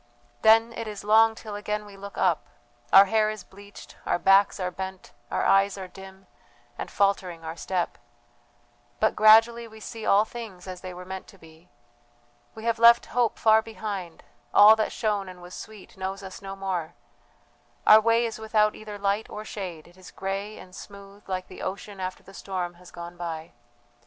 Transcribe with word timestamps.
"Then 0.41 0.73
it 0.73 0.87
is 0.87 1.03
long 1.03 1.35
till 1.35 1.53
again 1.53 1.85
we 1.85 1.95
look 1.95 2.17
up. 2.17 2.47
Our 2.91 3.05
hair 3.05 3.29
is 3.29 3.43
bleached, 3.43 3.97
our 4.03 4.17
backs 4.17 4.59
are 4.59 4.71
bent, 4.71 5.11
our 5.29 5.45
eyes 5.45 5.77
are 5.77 5.87
dim, 5.87 6.25
and 6.75 6.89
faltering 6.89 7.45
our 7.45 7.55
step; 7.55 7.99
but 8.99 9.15
gradually 9.15 9.67
we 9.67 9.79
see 9.79 10.03
all 10.03 10.25
things 10.25 10.65
as 10.65 10.81
they 10.81 10.91
were 10.91 11.05
meant 11.05 11.27
to 11.27 11.37
be 11.37 11.69
we 12.55 12.63
have 12.65 12.79
left 12.79 13.05
hope 13.13 13.37
far 13.37 13.61
behind, 13.61 14.23
all 14.55 14.75
that 14.75 14.91
shone 14.91 15.29
and 15.29 15.39
was 15.39 15.53
sweet 15.53 15.95
knows 15.95 16.23
us 16.23 16.41
no 16.41 16.55
more; 16.55 16.95
our 17.85 18.01
way 18.01 18.25
is 18.25 18.39
without 18.39 18.73
either 18.73 18.97
light 18.97 19.29
or 19.29 19.45
shade, 19.45 19.87
it 19.87 19.97
is 19.97 20.09
grey 20.09 20.57
and 20.57 20.73
smooth 20.75 21.21
like 21.29 21.47
the 21.47 21.61
ocean 21.61 21.99
after 21.99 22.23
the 22.23 22.33
storm 22.33 22.73
has 22.73 22.89
gone 22.89 23.17
by. 23.17 23.51